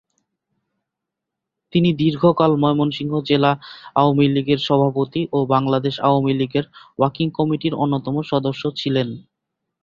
[1.73, 3.51] তিনি দীর্ঘকাল ময়মনসিংহ জেলা
[3.95, 6.65] আওয়ামী লীগের সভাপতি ও বাংলাদেশ আওয়ামী লীগের
[6.99, 9.07] ওয়াকিং কমিটির অন্যতম সদস্য ছিলেন।